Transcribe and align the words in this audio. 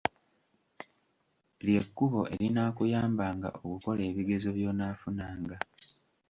Lye 1.65 1.81
kkubo 1.85 2.21
erinaakuyambanga 2.33 3.49
okukola 3.63 4.01
ebigezo 4.09 4.49
by'onaafunanga. 4.57 5.57